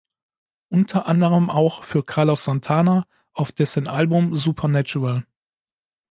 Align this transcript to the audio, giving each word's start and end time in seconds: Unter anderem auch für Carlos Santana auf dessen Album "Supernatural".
Unter 0.69 1.05
anderem 1.05 1.51
auch 1.51 1.83
für 1.83 2.03
Carlos 2.03 2.43
Santana 2.43 3.05
auf 3.33 3.51
dessen 3.51 3.87
Album 3.87 4.35
"Supernatural". 4.35 5.27